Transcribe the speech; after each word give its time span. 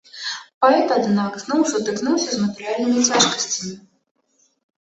Паэт, 0.63 0.93
аднак, 0.95 1.31
зноў 1.43 1.61
сутыкнуўся 1.73 2.31
з 2.31 2.39
матэрыяльнымі 2.47 3.01
цяжкасцямі. 3.09 3.75